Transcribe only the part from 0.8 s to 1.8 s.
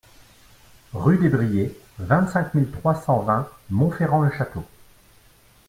Rue des Brillets,